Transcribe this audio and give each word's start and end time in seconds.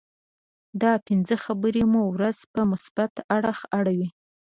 دا 0.81 0.93
پنځه 1.07 1.35
خبرې 1.45 1.83
مو 1.91 2.01
ورځ 2.15 2.37
په 2.53 2.61
مثبت 2.71 3.13
اړخ 3.35 3.57
اړوي. 3.79 4.07